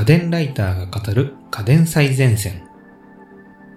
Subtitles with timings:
[0.00, 2.66] 家電ライターが語る家電最前線。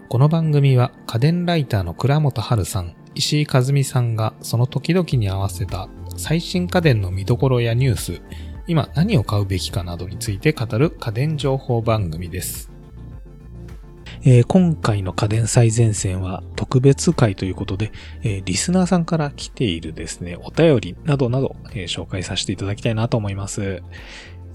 [0.07, 8.21] この番組は家電ライターの倉本春さん、石井和美さんがその時々に合わせた最新家電の見どころやニュース、
[8.67, 12.71] 今何を買うべきかなどについて語る家電情報番組です。
[14.25, 23.83] えー今回の家電最前線は特別会ということで、えーリスナーさんから来ているですね、お便りなどなど、えー紹介させていただきたいなと思います。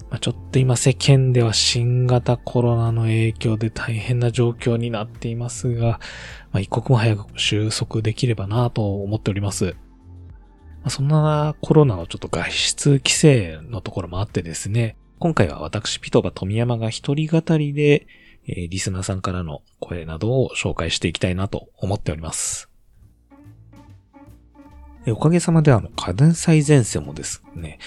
[0.09, 5.99] まあ、ちょっと今世間では新型コロナの影響で大変な状況になっていますが、
[6.51, 9.75] まあ、一刻も早く収束できればなと思っております。
[10.81, 18.07] まあそんなコロナのちょっと外出規制のところもあってですね、今回は私ピトバ富山が一人語りで、
[18.47, 22.69] えーリスナーさんからの声などを紹介していきたいなと思っております。
[25.07, 27.79] おかげさまであの家電最前線もですね、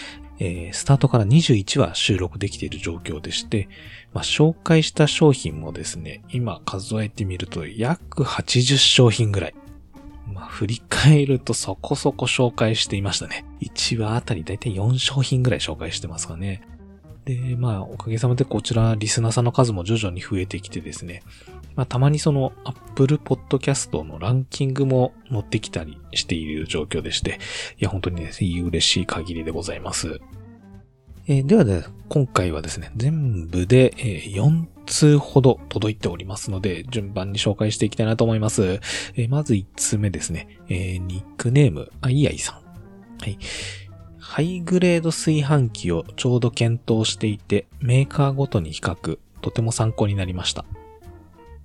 [0.44, 3.68] えースタートから21話収録できている状況でして、
[4.12, 9.54] まあ、紹介した商品もですね、今数えてみると約80商品ぐらい。
[10.26, 13.44] まあ、振り返るとそこそこ紹介していましたね。
[13.60, 16.62] 1話あたりだいたい4商品ぐらい紹介してますかね。
[17.24, 21.22] で、まあ、おかげさまでこちら、リスナーさんの数も徐々に増えてきてですね、
[21.76, 27.38] まあ、たまにその、Apple Podcast のランキングも載ってきたりしている状況でして、
[27.78, 30.20] いや、本当にね、嬉しい限りでございます。
[31.28, 38.80] えーではね、今回はですね、全部で、え4通ほど届いておりますので、順番に紹介していきたいなと思います。
[39.14, 42.54] えーまず1通目ですね、えーニックネーム、あいあいさん。
[43.20, 43.38] はい。
[44.32, 50.64] ハイグレード炊飯器をちょうど検討していて、メーカーごとに比較、とても参考になりました。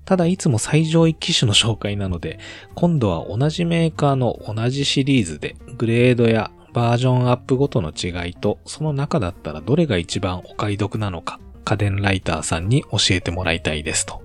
[0.03, 2.39] ただいつも最上位機種の紹介なので、
[2.75, 14.21] 今度は同じメーカーの同じシリーズで、グレードやバージョンアップごとの違いと、その中だったらどれが一番お買い得なのか、家電ライターさんに教えてもらいたいですと。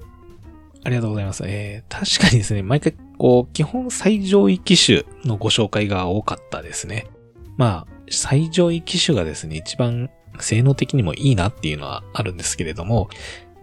[0.82, 1.44] ありがとうございます。
[1.46, 7.06] えー、確かにですね、毎回、こう、基本最上位機種のご紹介が多かったですね。
[7.56, 13.08] まあ、最上位機種がですね、一番性能的にもいいなっていうのはあるんですけれども、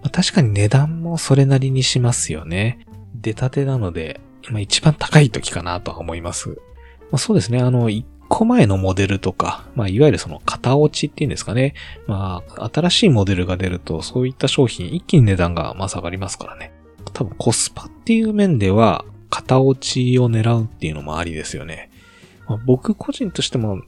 [0.04, 2.86] ま、確かに値段もそれなりにしますよね。
[3.16, 6.50] 出たてなので、まあ、一番高い時かなとは思います。
[6.50, 6.56] ま
[7.14, 11.74] あ、そうですね、あの、1個前のモデルとか、まあ、いわゆるその型落ちっていうんですかね。
[12.08, 16.72] まあ、新しいモデルが出ると、そういった商品一気に値段がまあ下がりますからね。
[17.14, 21.90] 多分コスパっていう面では、型落ちを狙うっていうのもありですよね。
[22.48, 23.82] まあ僕個人としても、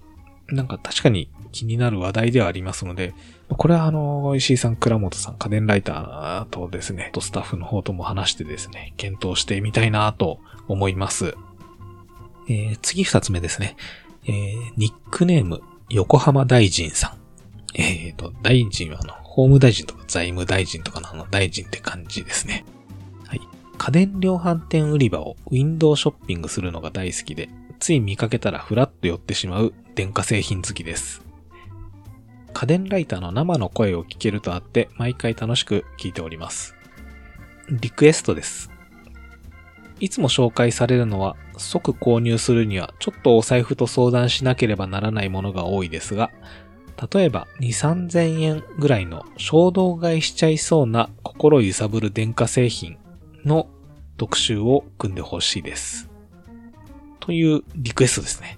[0.52, 3.14] なんか確かに気になる話題ではありますので、
[3.50, 11.36] これはあの、石井さん、倉本さん、家電ライターとですね、とスタッフの方とも話してですね、検討してみたいなと思います。
[12.50, 13.76] えー次二つ目ですね。
[14.26, 17.22] えーニックネーム、横浜大臣さん。
[17.74, 22.66] えっ、と、大臣はあの、法務大臣とか財務大臣とかのあの大臣って感じですね。
[23.28, 23.42] はい。
[23.78, 31.22] 家電量販店売り場をウィンドウショッピングするのが大好きで、つい見かけたらフラッと寄ってしまう電化製品好きです。
[32.54, 36.76] 家電ライターの生の声を聞けるとあって、毎回楽しく聞いております。
[37.70, 38.70] リクエストです。
[40.00, 46.32] いつも紹介されるのは、即購入するにはちょっとお財布と相談しなければならないものが多いですが、
[47.14, 52.98] 例えば2、3000円ぐらいの衝動買いしちゃいそうな心揺さぶる電化製品
[53.44, 53.68] の
[54.18, 56.10] 特集を組んでほしいです。
[57.20, 58.58] というリクエストですね。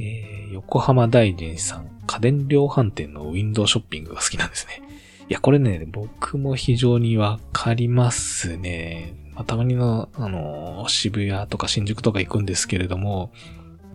[0.00, 4.82] えー横浜大臣さん、家電量販店のウィンドウショッピングが好きなんですね。
[5.28, 9.14] いや、これね、僕も非常にわかりますね。
[9.34, 13.30] まあ、たまにの、あの渋谷とか新宿とか行くんですけれども、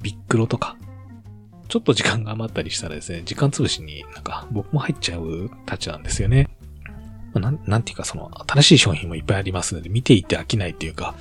[0.01, 0.77] ビックロとか、
[1.67, 6.47] ちょっと時間が余ったりしたらですね、時間潰しになんか僕も入っちゃうたちなんですよね。
[7.33, 11.15] まあなん、なんていうかその新しい商品もいっぱいありますので、見ていて飽きないっていうか、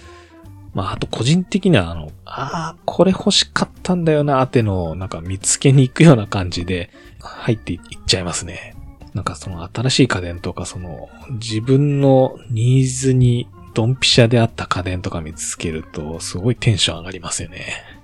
[0.74, 6.90] まあ、あと個人的にはあの、ああ、これ欲しかったんだよなってのなんか見つけに行くような感じで
[7.20, 8.74] 入っていっちゃいますね。
[9.14, 17.94] なんかその新しい家電とかその自分のニーズにドンピシャであった家電とか見つけるとすごいテンション上がりますよね。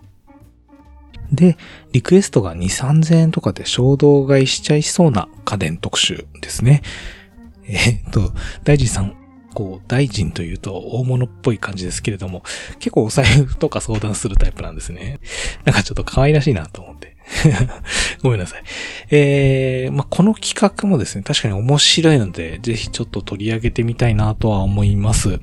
[1.32, 1.56] で、
[1.93, 6.82] リクエストが2、3000円とかで衝動買いしちゃいそうな家電特集ですね。
[7.66, 8.32] えっと、
[8.64, 9.14] 大臣さん、
[9.55, 12.43] こう、大臣というと大物っぽい感じですけれども、
[12.79, 15.20] 結構お財布とか相談するタイプなんですね。
[15.64, 17.17] なんかちょっと可愛らしいなと思って。
[18.23, 18.62] ごめんなさい。
[19.11, 25.41] えー、まあ、この企画もですね、確かに面白いので、ぜひちょっと取り上げてみたいなとは思います。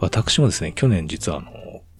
[0.00, 1.50] 私もですね、去年実はあの、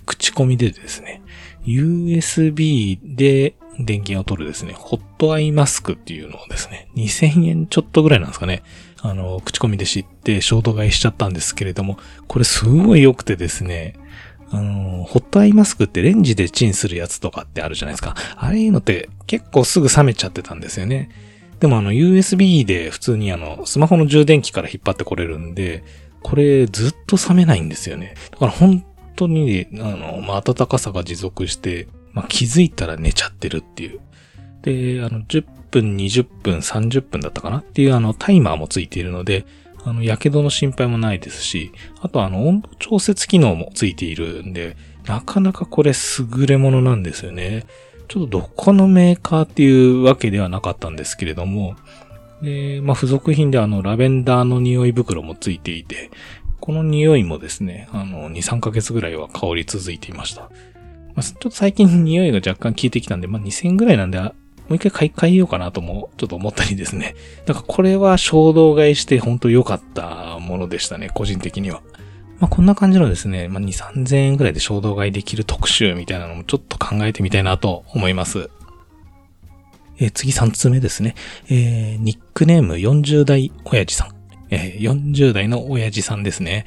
[0.05, 1.23] 口コミでですね、
[1.67, 8.63] USB で電源を取るですね、ホットアイマスクっていうのをですね、2000円ちょっとぐらいなんですかね。
[9.01, 13.95] あの、口コミで知って衝動買いしちゃったんですけれども、これすごい良くてですね、
[14.51, 18.15] あの、ホットアイマスクってレンジでチンするやつとかってあるじゃないですか。
[18.37, 21.11] ああいうのって結構すぐ冷めちゃってたんですよね。
[21.61, 25.83] でもあの USB で普通にあのスマホの充電器から引っ張ってこれるんで、
[26.23, 28.15] これずっと冷めないんですよね。
[28.33, 28.85] だから本
[29.17, 34.01] 当に、あの、まあ、暖かさが持続して、まあ、気づいたら寝ちゃってるっていう。
[34.63, 37.59] で、あの、10分、20分、30分だったかな？
[37.59, 39.45] っていうあのタイマーもついているので、
[39.85, 47.67] あの、火傷の心配もないですし、あとあの、温度調節機能もついているんで、なかなかこれ優れものなんですよね。
[48.09, 51.77] ちょっとどこのメーカーっていうわけではなかったんですけれども、
[52.41, 56.11] で、まあ、付属品であの、ラベンダーの匂い袋もついていて、
[56.61, 60.51] この匂いもですね、あの、2、3ヶ月ぐらいは香り続いていました。
[61.17, 64.33] まあ、ちょっと最近匂いが若干効いてきたんで、まあ、2000円ぐらいなんで、も
[64.71, 67.15] う一回買い替えようかなとも、ちょっと思ったりですね。
[67.47, 71.83] だからこれは衝動買いして本当良かったものでしたね、個人的には。
[72.39, 78.51] まあ、こんな感じのですね、まあ、2、3000円ぐらいで衝動買いできる特集みたいなのもちょっと考えてみたいなと思います。
[79.99, 81.15] えー、次3つ目ですね。
[81.49, 84.09] えー、ニックネーム40代親父さん。
[84.51, 86.67] えー、40代の親父さんですね。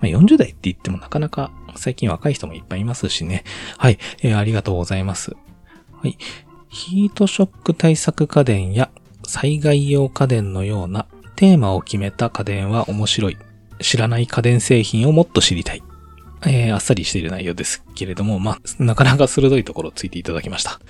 [0.00, 3.44] まあ、40代って言ってもなかなか最近若い人もいっぱいいますしね。
[3.78, 5.32] はい、えー、ありがとうございます。
[6.02, 6.16] はい。
[6.68, 8.90] ヒートショック対策家電や
[9.26, 11.06] 災害用家電のような
[11.36, 13.38] テーマを決めた家電は面白い。
[13.80, 15.82] 知らない家電製品をもっと知りたい。
[16.46, 20.80] えー、あっさりしている内容ですけれども、まあ、なかなか鋭いところをついていただきました。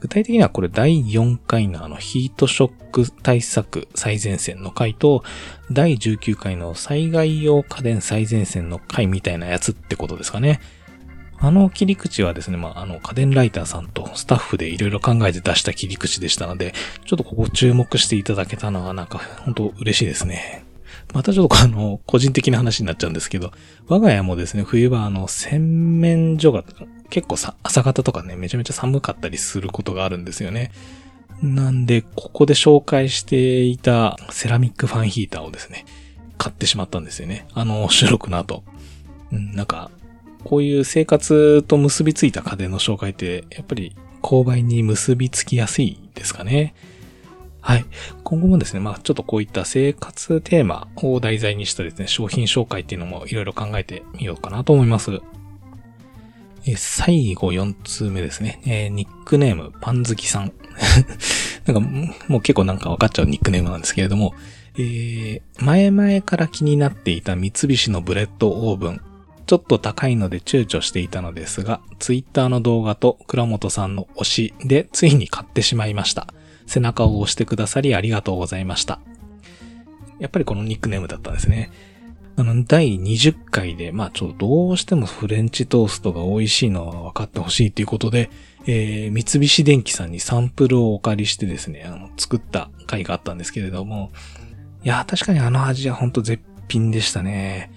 [0.00, 5.22] 具体的にはこれ第4回のあのヒートショック対策最前線の回と
[5.70, 10.60] 第19回の災害用家電最前線の回みたいなやつってことですかね。
[11.42, 16.74] あの切り口はですね、まあ、あの家電ライターさんとスタッフでいろいろ考えて出した切り口でしたので、
[17.06, 20.66] ちょっとここ注目していただけたのはなんか本当嬉しいですね。
[21.14, 23.52] またちょっとあの、個人的な話になっちゃうんですけど、
[23.88, 26.62] 我が家もですね、冬場あの、洗面所が
[27.10, 30.72] 結構さ、朝方とかね、めちゃめちゃ寒かったりすることがあるんですよね。
[31.42, 35.84] なんで、ここで紹介していたセラミックファンヒーターをですね、
[36.38, 37.46] 買ってしまったんですよね。
[37.54, 38.62] あの、収録の後。
[39.32, 39.90] うん、なんか、
[40.44, 46.74] こういう生活と結びついた家電の紹介って、やっぱり購買に結びつきやすいですかね。
[47.62, 47.84] はい。
[48.24, 55.20] 今後もですね、まあちょっとこういった生活テーマを題材にしたですね、商品紹介っていうのもいろいろ考えてみようかなと思います。
[56.66, 58.60] え最後4通目ですね。
[58.66, 60.52] えー、ニックネームパン好きさん。
[61.66, 61.80] なんか
[62.28, 64.34] もう結構なんか分かっちゃうニックネームなんですけれども、
[64.76, 69.00] えー、前々から気になっていた三菱のブレッドオーブン。
[69.46, 76.32] ちょっと高いので躊躇していたのですが、ツイッターの動画と倉本さんの推しでついに買ってしまいました。
[76.66, 79.00] 背中を押してくださりありがとうございました。
[80.20, 81.72] やっぱりこのニックネームだったんですね。
[82.40, 88.30] あの、第20回で、まあちょっとどうしてもフレンチトーストが美味しいのは分かってほしいということで、
[88.66, 94.10] えー、三菱電機さんにサンプルをお借りしてですね、あの、作った回があったんですけれども、
[94.82, 97.70] いや、確かにあの味はほんと絶品でしたね。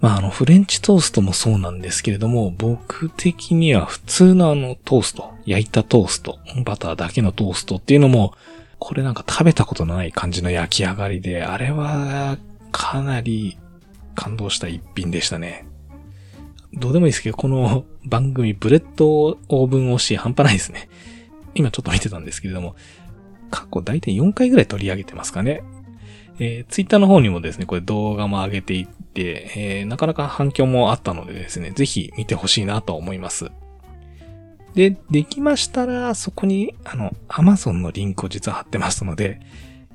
[0.00, 8.32] まあ、あの、フレンチトーストもそうなんですけれども、僕的には普通のあの、トースト、焼いたトースト、バターだけのトーストっていうのも、
[8.78, 12.38] これなんか食べたことのない感じの焼き上がりで、あれは、
[12.70, 13.58] かなり
[14.18, 15.64] 感動した一品でしたね。
[16.74, 20.88] どうでもいいですけど、この番組、ブレッドオーブン推し半端ないですね。
[21.54, 22.74] 今ちょっと見てたんですけれども、
[23.50, 25.62] 過去大体4回ぐらい取り上げてますかね。
[26.40, 33.52] えー、ツイッターの方にもですね、これ動画も上げていって、えー、なかなか反響もあったのでですね、ぜひ見てほしいなと思います。
[34.74, 39.40] で、できましたら、そこに、あの、Amazon のリンクを実は貼ってますので、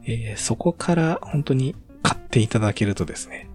[0.05, 3.49] えー、そこから本当に買っていただけるとですね、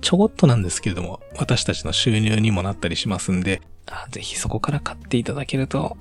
[0.00, 3.62] ちょこっとなんですけれども、私たちの収入にもなったりしますんで、
[4.10, 5.96] ぜひそこから買っていただけると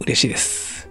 [0.00, 0.88] 嬉しいです。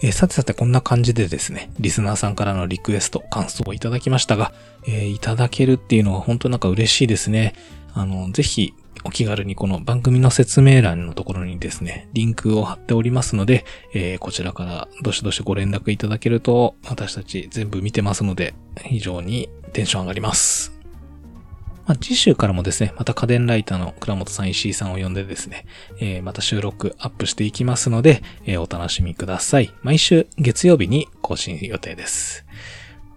[0.00, 4.52] えー、さてさてこんな感じでですね、リスナーさんからのリクエスト、感想をいただきましたが、
[4.86, 7.54] えー、いただけるっていうのは本当なんか嬉しいですね。
[7.94, 18.54] あの、ぜひお気軽にこの番組の説明欄のところにですね、リンクを貼っておりますので、えー、こちらからどしどしご連絡いただけると、私たち全部見てますので、
[18.84, 20.77] 非常にテンション上がります。
[21.88, 25.64] まあ、次週からもですね、また家電ライターの倉本さん、石井さんを呼んでですね、
[25.98, 29.72] えー、また収録アップしていきますので、えー、お楽しみください。
[29.80, 32.44] 毎週月曜日に更新予定です。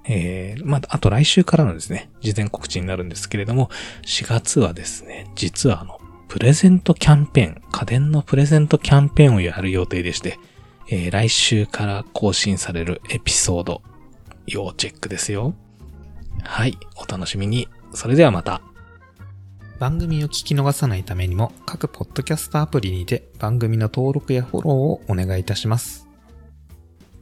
[0.06, 3.70] えー、まあ、あと来週からのですね、事前告知になるんですけれども、
[4.06, 6.00] 4月はですね、実はあの、
[6.30, 10.40] プレゼントキャンペーン、家電のプレゼントキャンペーンをやる予定でして、
[10.88, 13.82] えー、来週から更新されるエピソード、
[14.48, 15.56] 要チェックですよ。
[16.42, 17.68] はい、お楽しみに。
[17.94, 18.62] それではまた。
[19.80, 26.08] 番組を聞き逃さないためにも各ポッドキャストアプリにて番組の登録やフォローをお願いいたします。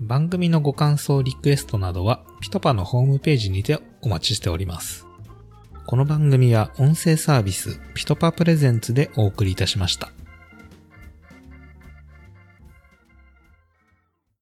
[0.01, 5.05] 番組のご感想、リクエストなどはピトパのホームページにてお待ちしております。
[5.85, 10.11] この番組は音声サービスピトパプレゼンツでお送りいたしました。